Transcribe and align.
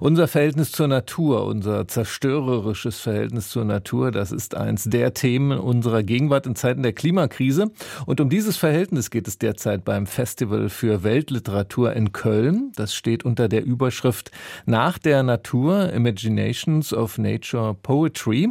unser 0.00 0.26
Verhältnis 0.26 0.72
zur 0.72 0.88
Natur, 0.88 1.44
unser 1.44 1.86
zerstörerisches 1.86 2.98
Verhältnis 3.00 3.50
zur 3.50 3.64
Natur, 3.64 4.10
das 4.10 4.32
ist 4.32 4.54
eins 4.54 4.84
der 4.84 5.14
Themen 5.14 5.58
unserer 5.58 6.02
Gegenwart 6.02 6.46
in 6.46 6.56
Zeiten 6.56 6.82
der 6.82 6.92
Klimakrise. 6.92 7.70
Und 8.06 8.20
um 8.20 8.30
dieses 8.30 8.56
Verhältnis 8.56 9.10
geht 9.10 9.28
es 9.28 9.38
derzeit 9.38 9.84
beim 9.84 10.06
Festival 10.06 10.68
für 10.70 11.04
Weltliteratur 11.04 11.92
in 11.92 12.12
Köln. 12.12 12.72
Das 12.76 12.94
steht 12.94 13.24
unter 13.24 13.48
der 13.48 13.64
Überschrift 13.64 14.30
Nach 14.66 14.98
der 14.98 15.22
Natur 15.22 15.92
Imaginations 15.92 16.92
of 16.92 17.18
Nature 17.18 17.74
Poetry. 17.74 18.50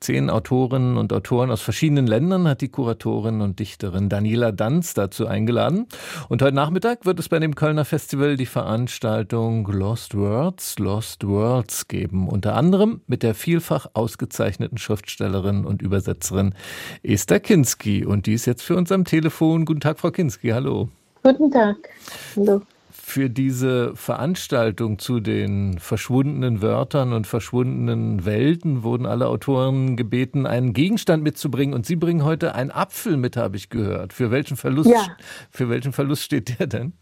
Zehn 0.00 0.30
Autorinnen 0.30 0.96
und 0.96 1.12
Autoren 1.12 1.50
aus 1.50 1.62
verschiedenen 1.62 2.06
Ländern 2.06 2.48
hat 2.48 2.60
die 2.60 2.68
Kuratorin 2.68 3.40
und 3.40 3.60
Dichterin 3.60 4.08
Daniela 4.08 4.52
Danz 4.52 4.94
dazu 4.94 5.26
eingeladen. 5.26 5.86
Und 6.28 6.42
heute 6.42 6.56
Nachmittag 6.56 7.06
wird 7.06 7.20
es 7.20 7.28
bei 7.28 7.38
dem 7.38 7.54
Kölner 7.54 7.84
Festival 7.84 8.36
die 8.36 8.46
Veranstaltung 8.46 9.66
Lost 9.66 10.16
Words, 10.16 10.78
Lost 10.88 11.26
Worlds 11.26 11.86
geben, 11.86 12.30
unter 12.30 12.54
anderem 12.54 13.02
mit 13.06 13.22
der 13.22 13.34
vielfach 13.34 13.88
ausgezeichneten 13.92 14.78
Schriftstellerin 14.78 15.66
und 15.66 15.82
Übersetzerin 15.82 16.54
Esther 17.02 17.40
Kinski. 17.40 18.06
Und 18.06 18.24
die 18.24 18.32
ist 18.32 18.46
jetzt 18.46 18.62
für 18.62 18.74
uns 18.74 18.90
am 18.90 19.04
Telefon. 19.04 19.66
Guten 19.66 19.80
Tag, 19.80 20.00
Frau 20.00 20.10
Kinski, 20.10 20.48
hallo. 20.48 20.88
Guten 21.22 21.50
Tag, 21.50 21.76
hallo. 22.36 22.62
Für 22.90 23.28
diese 23.28 23.94
Veranstaltung 23.96 24.98
zu 24.98 25.20
den 25.20 25.78
verschwundenen 25.78 26.62
Wörtern 26.62 27.12
und 27.12 27.26
verschwundenen 27.26 28.24
Welten 28.24 28.82
wurden 28.82 29.04
alle 29.04 29.28
Autoren 29.28 29.94
gebeten, 29.94 30.46
einen 30.46 30.72
Gegenstand 30.72 31.22
mitzubringen. 31.22 31.74
Und 31.74 31.84
Sie 31.84 31.96
bringen 31.96 32.24
heute 32.24 32.54
einen 32.54 32.70
Apfel 32.70 33.18
mit, 33.18 33.36
habe 33.36 33.58
ich 33.58 33.68
gehört. 33.68 34.14
Für 34.14 34.30
welchen 34.30 34.56
Verlust, 34.56 34.88
ja. 34.88 35.06
für 35.50 35.68
welchen 35.68 35.92
Verlust 35.92 36.22
steht 36.22 36.58
der 36.58 36.66
denn? 36.66 36.94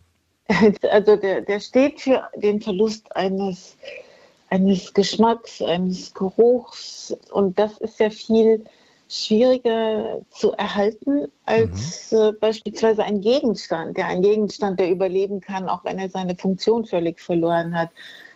Also 0.91 1.17
der, 1.17 1.41
der 1.41 1.61
steht 1.61 2.01
für 2.01 2.29
den 2.37 2.61
Verlust 2.61 3.15
eines, 3.17 3.77
eines 4.51 4.95
Geschmacks, 4.95 5.61
eines 5.61 6.15
Geruchs. 6.15 7.17
Und 7.33 7.59
das 7.59 7.79
ist 7.79 7.99
ja 7.99 8.11
viel 8.11 8.65
schwieriger 9.09 10.21
zu 10.31 10.53
erhalten 10.53 11.27
als 11.45 12.11
mhm. 12.11 12.19
äh, 12.19 12.33
beispielsweise 12.33 13.05
ein 13.05 13.21
Gegenstand. 13.21 13.97
Ja, 13.99 14.07
ein 14.07 14.23
Gegenstand, 14.23 14.81
der 14.81 14.91
überleben 14.91 15.41
kann, 15.41 15.69
auch 15.69 15.85
wenn 15.85 15.99
er 15.99 16.11
seine 16.11 16.35
Funktion 16.35 16.85
völlig 16.85 17.21
verloren 17.21 17.79
hat. 17.79 17.91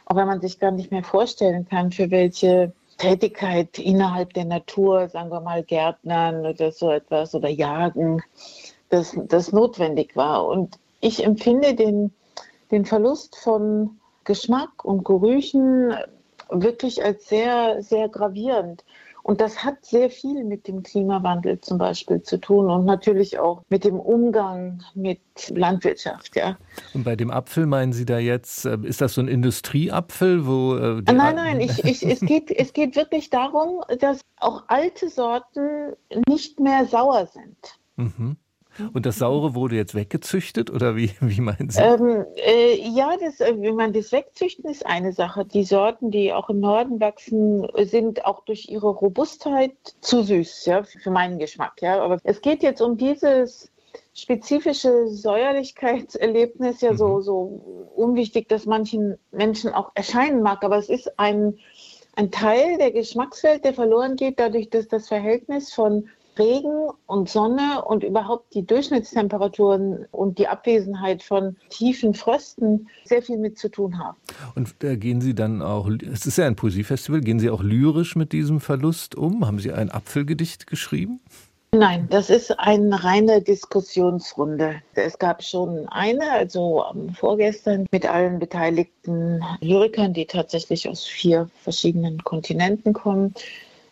Auch 0.06 0.16
wenn 0.16 0.26
man 0.26 0.40
sich 0.40 0.58
gar 0.58 0.70
nicht 0.70 0.90
mehr 0.90 1.04
vorstellen 1.04 1.66
kann, 1.68 1.92
für 1.92 2.10
welche 2.10 2.72
Tätigkeit 2.98 3.78
innerhalb 3.78 4.34
der 4.34 4.44
Natur, 4.44 5.08
sagen 5.08 5.30
wir 5.30 5.40
mal 5.40 5.62
Gärtnern 5.62 6.46
oder 6.46 6.70
so 6.70 6.90
etwas 6.90 7.34
oder 7.34 7.48
Jagen, 7.48 8.22
das, 8.90 9.16
das 9.26 9.52
notwendig 9.52 10.16
war. 10.16 10.46
Und 10.46 10.78
ich 11.00 11.24
empfinde 11.24 11.74
den, 11.74 12.12
den 12.70 12.84
Verlust 12.84 13.36
von 13.36 13.98
Geschmack 14.24 14.84
und 14.84 15.04
Gerüchen 15.04 15.94
wirklich 16.50 17.02
als 17.02 17.28
sehr, 17.28 17.82
sehr 17.82 18.08
gravierend. 18.08 18.84
Und 19.22 19.40
das 19.40 19.62
hat 19.62 19.84
sehr 19.84 20.08
viel 20.10 20.44
mit 20.44 20.66
dem 20.66 20.82
Klimawandel 20.82 21.60
zum 21.60 21.78
Beispiel 21.78 22.22
zu 22.22 22.40
tun 22.40 22.70
und 22.70 22.86
natürlich 22.86 23.38
auch 23.38 23.62
mit 23.68 23.84
dem 23.84 24.00
Umgang 24.00 24.82
mit 24.94 25.20
Landwirtschaft. 25.50 26.36
Ja. 26.36 26.56
Und 26.94 27.04
bei 27.04 27.16
dem 27.16 27.30
Apfel 27.30 27.66
meinen 27.66 27.92
Sie 27.92 28.06
da 28.06 28.18
jetzt, 28.18 28.64
äh, 28.64 28.78
ist 28.82 29.00
das 29.00 29.14
so 29.14 29.20
ein 29.20 29.28
Industrieapfel? 29.28 30.46
Wo, 30.46 30.74
äh, 30.76 31.02
nein, 31.12 31.36
nein, 31.36 31.60
ich, 31.60 31.84
ich, 31.84 32.02
es, 32.02 32.20
geht, 32.20 32.50
es 32.50 32.72
geht 32.72 32.96
wirklich 32.96 33.28
darum, 33.28 33.82
dass 33.98 34.20
auch 34.38 34.64
alte 34.68 35.10
Sorten 35.10 35.92
nicht 36.28 36.58
mehr 36.58 36.86
sauer 36.86 37.26
sind. 37.26 37.78
Mhm. 37.96 38.36
Und 38.92 39.06
das 39.06 39.18
Saure 39.18 39.54
wurde 39.54 39.76
jetzt 39.76 39.94
weggezüchtet 39.94 40.70
oder 40.70 40.96
wie, 40.96 41.10
wie 41.20 41.40
meinen 41.40 41.70
Sie? 41.70 41.80
Ähm, 41.80 42.24
äh, 42.36 42.76
ja, 42.88 43.16
das, 43.20 43.40
äh, 43.40 43.54
wenn 43.58 43.76
man 43.76 43.92
das 43.92 44.12
wegzüchten, 44.12 44.70
ist 44.70 44.86
eine 44.86 45.12
Sache. 45.12 45.44
Die 45.44 45.64
Sorten, 45.64 46.10
die 46.10 46.32
auch 46.32 46.50
im 46.50 46.60
Norden 46.60 47.00
wachsen, 47.00 47.66
sind 47.84 48.24
auch 48.24 48.44
durch 48.44 48.68
ihre 48.68 48.88
Robustheit 48.88 49.74
zu 50.00 50.22
süß, 50.22 50.66
ja, 50.66 50.82
für 50.82 51.10
meinen 51.10 51.38
Geschmack. 51.38 51.80
Ja. 51.80 52.00
Aber 52.00 52.18
es 52.24 52.40
geht 52.40 52.62
jetzt 52.62 52.80
um 52.80 52.96
dieses 52.96 53.70
spezifische 54.14 55.08
Säuerlichkeitserlebnis, 55.08 56.80
ja 56.80 56.92
mhm. 56.92 56.96
so, 56.96 57.20
so 57.20 57.90
unwichtig, 57.96 58.48
dass 58.48 58.66
manchen 58.66 59.18
Menschen 59.30 59.72
auch 59.72 59.90
erscheinen 59.94 60.42
mag, 60.42 60.64
aber 60.64 60.78
es 60.78 60.88
ist 60.88 61.18
ein, 61.18 61.58
ein 62.16 62.30
Teil 62.30 62.78
der 62.78 62.90
Geschmackswelt, 62.92 63.64
der 63.64 63.74
verloren 63.74 64.16
geht, 64.16 64.38
dadurch, 64.38 64.70
dass 64.70 64.88
das 64.88 65.08
Verhältnis 65.08 65.72
von 65.72 66.08
Regen 66.40 66.88
und 67.06 67.28
Sonne 67.28 67.84
und 67.84 68.02
überhaupt 68.02 68.54
die 68.54 68.66
Durchschnittstemperaturen 68.66 70.06
und 70.10 70.38
die 70.38 70.48
Abwesenheit 70.48 71.22
von 71.22 71.56
tiefen 71.68 72.14
Frösten 72.14 72.88
sehr 73.04 73.22
viel 73.22 73.36
mit 73.36 73.58
zu 73.58 73.68
tun 73.68 73.98
haben. 73.98 74.16
Und 74.54 74.74
da 74.78 74.96
gehen 74.96 75.20
Sie 75.20 75.34
dann 75.34 75.60
auch, 75.60 75.88
es 75.88 76.26
ist 76.26 76.38
ja 76.38 76.46
ein 76.46 76.56
Poesiefestival, 76.56 77.20
gehen 77.20 77.38
Sie 77.38 77.50
auch 77.50 77.62
lyrisch 77.62 78.16
mit 78.16 78.32
diesem 78.32 78.60
Verlust 78.60 79.14
um? 79.14 79.46
Haben 79.46 79.58
Sie 79.58 79.72
ein 79.72 79.90
Apfelgedicht 79.90 80.66
geschrieben? 80.66 81.20
Nein, 81.72 82.08
das 82.10 82.30
ist 82.30 82.58
eine 82.58 83.04
reine 83.04 83.42
Diskussionsrunde. 83.42 84.82
Es 84.94 85.20
gab 85.20 85.44
schon 85.44 85.88
eine, 85.88 86.32
also 86.32 86.84
vorgestern 87.14 87.86
mit 87.92 88.10
allen 88.10 88.40
beteiligten 88.40 89.40
Lyrikern, 89.60 90.12
die 90.12 90.26
tatsächlich 90.26 90.88
aus 90.88 91.04
vier 91.04 91.48
verschiedenen 91.62 92.24
Kontinenten 92.24 92.92
kommen 92.92 93.34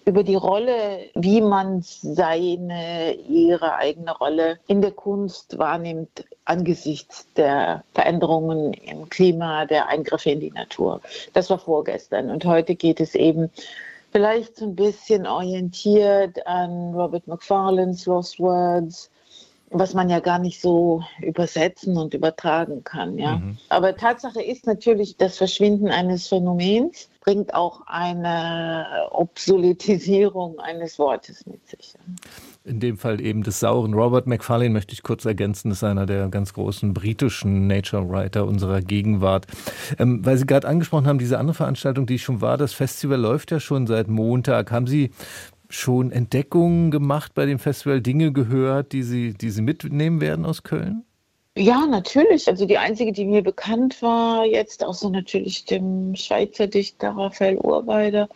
über 0.08 0.24
die 0.24 0.36
Rolle, 0.36 1.10
wie 1.14 1.42
man 1.42 1.82
seine, 1.82 3.12
ihre 3.28 3.74
eigene 3.74 4.16
Rolle 4.16 4.58
in 4.66 4.80
der 4.80 4.92
Kunst 4.92 5.58
wahrnimmt 5.58 6.24
angesichts 6.46 7.26
der 7.36 7.84
Veränderungen 7.92 8.72
im 8.72 9.10
Klima, 9.10 9.66
der 9.66 9.88
Eingriffe 9.88 10.30
in 10.30 10.40
die 10.40 10.50
Natur. 10.50 11.02
Das 11.34 11.50
war 11.50 11.58
vorgestern. 11.58 12.30
Und 12.30 12.46
heute 12.46 12.74
geht 12.74 13.00
es 13.00 13.14
eben 13.14 13.50
vielleicht 14.10 14.56
so 14.56 14.64
ein 14.64 14.74
bisschen 14.74 15.26
orientiert 15.26 16.46
an 16.46 16.94
Robert 16.94 17.28
McFarlane's 17.28 18.06
Lost 18.06 18.40
Words, 18.40 19.10
was 19.70 19.94
man 19.94 20.08
ja 20.08 20.20
gar 20.20 20.38
nicht 20.38 20.60
so 20.60 21.02
übersetzen 21.20 21.96
und 21.96 22.14
übertragen 22.14 22.84
kann. 22.84 23.18
Ja. 23.18 23.36
Mhm. 23.36 23.58
Aber 23.68 23.96
Tatsache 23.96 24.42
ist 24.42 24.66
natürlich 24.66 25.16
das 25.16 25.36
Verschwinden 25.38 25.88
eines 25.88 26.28
Phänomens 26.28 27.08
bringt 27.28 27.52
auch 27.52 27.82
eine 27.86 28.86
Obsoletisierung 29.10 30.58
eines 30.60 30.98
Wortes 30.98 31.44
mit 31.44 31.66
sich. 31.68 31.92
In 32.64 32.80
dem 32.80 32.96
Fall 32.96 33.20
eben 33.20 33.42
des 33.42 33.60
sauren. 33.60 33.92
Robert 33.92 34.26
Macfarlane 34.26 34.70
möchte 34.70 34.94
ich 34.94 35.02
kurz 35.02 35.26
ergänzen, 35.26 35.70
ist 35.70 35.84
einer 35.84 36.06
der 36.06 36.28
ganz 36.28 36.54
großen 36.54 36.94
britischen 36.94 37.66
Nature 37.66 38.08
Writer 38.08 38.46
unserer 38.46 38.80
Gegenwart. 38.80 39.46
Ähm, 39.98 40.24
weil 40.24 40.38
Sie 40.38 40.46
gerade 40.46 40.66
angesprochen 40.66 41.06
haben, 41.06 41.18
diese 41.18 41.38
andere 41.38 41.52
Veranstaltung, 41.52 42.06
die 42.06 42.18
schon 42.18 42.40
war, 42.40 42.56
das 42.56 42.72
Festival 42.72 43.20
läuft 43.20 43.50
ja 43.50 43.60
schon 43.60 43.86
seit 43.86 44.08
Montag. 44.08 44.70
Haben 44.70 44.86
Sie 44.86 45.10
schon 45.68 46.12
Entdeckungen 46.12 46.90
gemacht 46.90 47.34
bei 47.34 47.46
dem 47.46 47.58
Festival, 47.58 48.00
Dinge 48.00 48.32
gehört, 48.32 48.92
die 48.92 49.02
Sie, 49.02 49.34
die 49.34 49.50
Sie 49.50 49.62
mitnehmen 49.62 50.20
werden 50.20 50.44
aus 50.44 50.62
Köln? 50.62 51.04
Ja, 51.56 51.86
natürlich. 51.86 52.46
Also 52.48 52.66
die 52.66 52.78
einzige, 52.78 53.12
die 53.12 53.24
mir 53.24 53.42
bekannt 53.42 54.00
war, 54.00 54.44
jetzt 54.44 54.84
außer 54.84 55.10
natürlich 55.10 55.64
dem 55.64 56.14
Schweizer 56.14 56.68
Dichter 56.68 57.10
Raphael 57.10 57.56
Urweider, 57.58 58.28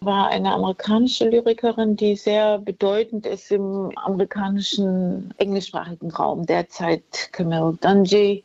war 0.00 0.28
eine 0.28 0.52
amerikanische 0.52 1.28
Lyrikerin, 1.28 1.96
die 1.96 2.16
sehr 2.16 2.58
bedeutend 2.58 3.26
ist 3.26 3.50
im 3.50 3.90
amerikanischen 3.96 5.34
englischsprachigen 5.38 6.10
Raum 6.10 6.46
derzeit, 6.46 7.02
Camille 7.32 7.76
Dungy. 7.80 8.44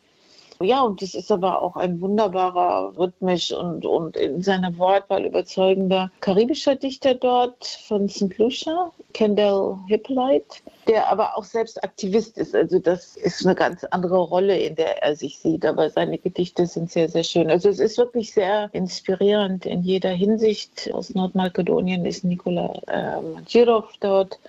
Ja, 0.60 0.82
und 0.82 1.00
das 1.02 1.14
ist 1.14 1.30
aber 1.30 1.62
auch 1.62 1.76
ein 1.76 2.00
wunderbarer, 2.00 2.92
rhythmisch 2.98 3.52
und, 3.52 3.86
und 3.86 4.16
in 4.16 4.42
seiner 4.42 4.76
Wortwahl 4.76 5.24
überzeugender 5.24 6.10
karibischer 6.20 6.74
Dichter 6.74 7.14
dort 7.14 7.64
von 7.86 8.08
St. 8.08 8.36
Lucia, 8.38 8.90
Kendall 9.12 9.78
Hippolyte, 9.86 10.58
der 10.88 11.08
aber 11.10 11.36
auch 11.36 11.44
selbst 11.44 11.82
Aktivist 11.84 12.38
ist. 12.38 12.56
Also 12.56 12.80
das 12.80 13.16
ist 13.16 13.46
eine 13.46 13.54
ganz 13.54 13.84
andere 13.84 14.18
Rolle, 14.18 14.58
in 14.58 14.74
der 14.74 15.00
er 15.02 15.14
sich 15.14 15.38
sieht. 15.38 15.64
Aber 15.64 15.90
seine 15.90 16.18
Gedichte 16.18 16.66
sind 16.66 16.90
sehr, 16.90 17.08
sehr 17.08 17.24
schön. 17.24 17.50
Also 17.50 17.68
es 17.68 17.78
ist 17.78 17.96
wirklich 17.96 18.32
sehr 18.32 18.68
inspirierend 18.72 19.64
in 19.64 19.82
jeder 19.82 20.10
Hinsicht. 20.10 20.90
Aus 20.92 21.14
Nordmakedonien 21.14 22.04
ist 22.04 22.24
Nikola 22.24 22.72
äh, 22.88 23.20
Majirov 23.20 23.92
dort. 24.00 24.40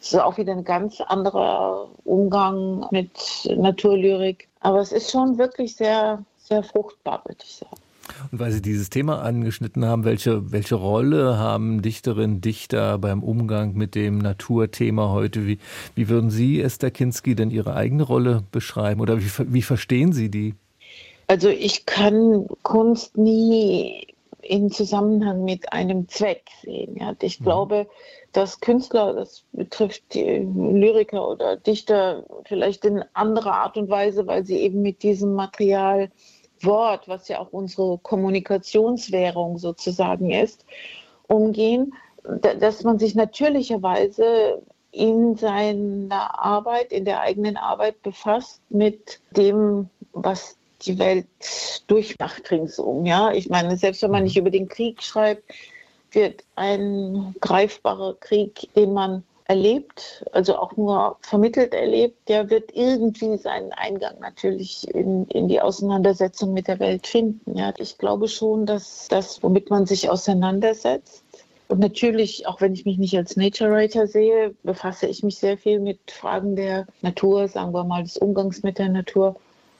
Es 0.00 0.12
ist 0.12 0.20
auch 0.20 0.38
wieder 0.38 0.52
ein 0.52 0.64
ganz 0.64 1.00
anderer 1.00 1.88
Umgang 2.04 2.86
mit 2.90 3.10
Naturlyrik. 3.56 4.47
Aber 4.60 4.80
es 4.80 4.92
ist 4.92 5.10
schon 5.10 5.38
wirklich 5.38 5.76
sehr, 5.76 6.24
sehr 6.38 6.62
fruchtbar, 6.62 7.22
würde 7.24 7.42
ich 7.44 7.56
sagen. 7.56 7.76
Und 8.32 8.38
weil 8.40 8.52
Sie 8.52 8.62
dieses 8.62 8.90
Thema 8.90 9.22
angeschnitten 9.22 9.84
haben, 9.84 10.04
welche, 10.04 10.50
welche 10.50 10.74
Rolle 10.74 11.38
haben 11.38 11.82
Dichterinnen, 11.82 12.40
Dichter 12.40 12.98
beim 12.98 13.22
Umgang 13.22 13.74
mit 13.74 13.94
dem 13.94 14.18
Naturthema 14.18 15.10
heute? 15.10 15.46
Wie, 15.46 15.58
wie 15.94 16.08
würden 16.08 16.30
Sie, 16.30 16.60
Esther 16.60 16.90
Kinski, 16.90 17.34
denn 17.34 17.50
Ihre 17.50 17.74
eigene 17.74 18.02
Rolle 18.02 18.44
beschreiben 18.50 19.00
oder 19.00 19.20
wie, 19.20 19.30
wie 19.52 19.62
verstehen 19.62 20.12
Sie 20.12 20.30
die? 20.30 20.54
Also 21.26 21.48
ich 21.48 21.84
kann 21.84 22.46
Kunst 22.62 23.18
nie 23.18 24.06
in 24.48 24.70
Zusammenhang 24.70 25.44
mit 25.44 25.72
einem 25.72 26.08
Zweck 26.08 26.44
sehen. 26.62 26.96
Ja. 26.96 27.14
Ich 27.20 27.40
mhm. 27.40 27.44
glaube, 27.44 27.86
dass 28.32 28.60
Künstler, 28.60 29.14
das 29.14 29.44
betrifft 29.52 30.14
die 30.14 30.38
Lyriker 30.54 31.28
oder 31.28 31.56
Dichter, 31.56 32.24
vielleicht 32.44 32.84
in 32.84 33.04
anderer 33.12 33.54
Art 33.54 33.76
und 33.76 33.90
Weise, 33.90 34.26
weil 34.26 34.44
sie 34.44 34.58
eben 34.58 34.82
mit 34.82 35.02
diesem 35.02 35.34
Material 35.34 36.10
Wort, 36.60 37.08
was 37.08 37.28
ja 37.28 37.38
auch 37.38 37.52
unsere 37.52 37.98
Kommunikationswährung 37.98 39.58
sozusagen 39.58 40.30
ist, 40.30 40.64
umgehen, 41.28 41.94
dass 42.24 42.82
man 42.82 42.98
sich 42.98 43.14
natürlicherweise 43.14 44.62
in 44.90 45.36
seiner 45.36 46.42
Arbeit, 46.42 46.90
in 46.92 47.04
der 47.04 47.20
eigenen 47.20 47.56
Arbeit 47.56 48.02
befasst 48.02 48.62
mit 48.70 49.20
dem, 49.36 49.88
was 50.12 50.56
die 50.82 50.98
Welt 50.98 51.26
durchmacht 51.86 52.50
ringsum. 52.50 53.06
Ja, 53.06 53.32
ich 53.32 53.48
meine, 53.48 53.76
selbst 53.76 54.02
wenn 54.02 54.10
man 54.10 54.24
nicht 54.24 54.36
über 54.36 54.50
den 54.50 54.68
Krieg 54.68 55.02
schreibt, 55.02 55.42
wird 56.12 56.44
ein 56.56 57.34
greifbarer 57.40 58.14
Krieg, 58.20 58.68
den 58.74 58.92
man 58.92 59.24
erlebt, 59.48 60.24
also 60.32 60.56
auch 60.56 60.76
nur 60.76 61.16
vermittelt 61.22 61.72
erlebt, 61.72 62.28
der 62.28 62.50
wird 62.50 62.70
irgendwie 62.74 63.38
seinen 63.38 63.72
Eingang 63.72 64.20
natürlich 64.20 64.86
in, 64.94 65.24
in 65.28 65.48
die 65.48 65.60
Auseinandersetzung 65.60 66.52
mit 66.52 66.68
der 66.68 66.78
Welt 66.80 67.06
finden. 67.06 67.56
Ja. 67.56 67.72
Ich 67.78 67.96
glaube 67.96 68.28
schon, 68.28 68.66
dass 68.66 69.08
das, 69.08 69.42
womit 69.42 69.70
man 69.70 69.86
sich 69.86 70.10
auseinandersetzt, 70.10 71.24
und 71.68 71.80
natürlich, 71.80 72.46
auch 72.46 72.62
wenn 72.62 72.72
ich 72.72 72.86
mich 72.86 72.96
nicht 72.96 73.16
als 73.16 73.36
Nature 73.36 73.70
Writer 73.70 74.06
sehe, 74.06 74.54
befasse 74.62 75.06
ich 75.06 75.22
mich 75.22 75.36
sehr 75.36 75.58
viel 75.58 75.80
mit 75.80 75.98
Fragen 76.10 76.56
der 76.56 76.86
Natur, 77.02 77.46
sagen 77.46 77.74
wir 77.74 77.84
mal, 77.84 78.02
des 78.02 78.16
Umgangs 78.16 78.62
mit 78.62 78.78
der 78.78 78.88
Natur. 78.88 79.36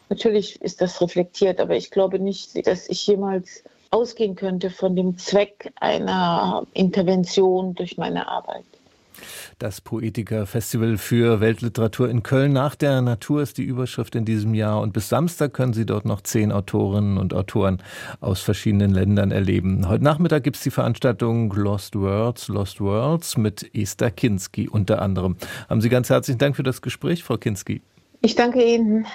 Natürlich 0.09 0.61
ist 0.63 0.81
das 0.81 1.01
reflektiert, 1.01 1.61
aber 1.61 1.77
ich 1.77 1.91
glaube 1.91 2.19
nicht, 2.19 2.67
dass 2.67 2.89
ich 2.89 3.07
jemals 3.07 3.63
ausgehen 3.91 4.37
könnte 4.37 4.71
von 4.71 4.97
dem 4.97 5.19
Zweck 5.19 5.73
einer 5.81 6.67
Intervention 6.75 7.75
durch 7.75 7.97
meine 7.97 8.29
Arbeit. 8.29 8.65
Das 9.59 9.81
Poetiker-Festival 9.81 10.99
für 10.99 11.41
Weltliteratur 11.41 12.09
in 12.09 12.23
Köln 12.23 12.53
nach 12.53 12.77
der 12.77 13.03
Natur 13.03 13.43
ist 13.43 13.59
die 13.59 13.65
Überschrift 13.65 14.15
in 14.15 14.25
diesem 14.25 14.55
Jahr. 14.55 14.81
Und 14.81 14.93
bis 14.93 15.09
Samstag 15.09 15.53
können 15.53 15.73
Sie 15.73 15.85
dort 15.85 16.05
noch 16.05 16.21
zehn 16.21 16.53
Autorinnen 16.53 17.19
und 17.19 17.35
Autoren 17.35 17.83
aus 18.21 18.41
verschiedenen 18.41 18.93
Ländern 18.93 19.33
erleben. 19.33 19.89
Heute 19.89 20.05
Nachmittag 20.05 20.45
gibt 20.45 20.57
es 20.57 20.63
die 20.63 20.71
Veranstaltung 20.71 21.53
Lost 21.53 21.97
Words, 21.97 22.47
Lost 22.49 22.81
Worlds 22.81 23.37
mit 23.37 23.69
Esther 23.75 24.13
Kinski 24.13 24.69
unter 24.69 25.03
anderem. 25.03 25.37
Haben 25.69 25.81
Sie 25.81 25.89
ganz 25.89 26.09
herzlichen 26.09 26.39
Dank 26.39 26.55
für 26.55 26.63
das 26.63 26.81
Gespräch, 26.81 27.25
Frau 27.25 27.37
Kinski. 27.37 27.83
Ich 28.21 28.37
danke 28.37 28.63
Ihnen. 28.63 29.07